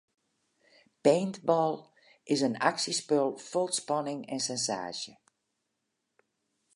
[1.05, 1.73] Paintball
[2.33, 5.13] is in aksjespul fol spanning en sensaasje.